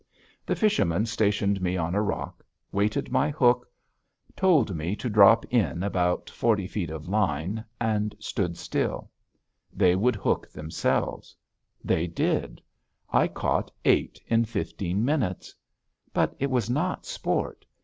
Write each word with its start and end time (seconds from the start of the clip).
The 0.47 0.55
fisherman 0.55 1.05
stationed 1.05 1.61
me 1.61 1.77
on 1.77 1.93
a 1.93 2.01
rock, 2.01 2.43
weighted 2.71 3.11
my 3.11 3.29
hook, 3.29 3.69
told 4.35 4.75
me 4.75 4.95
to 4.95 5.11
drop 5.11 5.45
in 5.53 5.83
about 5.83 6.27
forty 6.27 6.65
feet 6.65 6.89
of 6.89 7.07
line, 7.07 7.63
and 7.79 8.15
stand 8.17 8.57
still. 8.57 9.11
They 9.71 9.95
would 9.95 10.15
hook 10.15 10.49
themselves. 10.49 11.35
They 11.83 12.07
did. 12.07 12.63
I 13.13 13.27
caught 13.27 13.69
eight 13.85 14.19
in 14.25 14.43
fifteen 14.45 15.05
minutes. 15.05 15.53
But 16.15 16.35
it 16.39 16.49
was 16.49 16.67
not 16.67 17.05
sport. 17.05 17.63